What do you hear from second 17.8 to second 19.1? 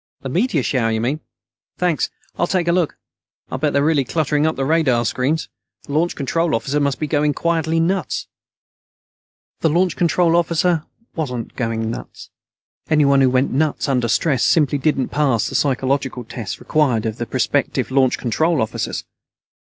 Launch Control Officers.